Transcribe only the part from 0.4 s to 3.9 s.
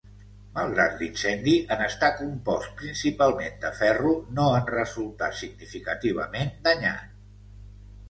Malgrat l'incendi, en estar compost principalment de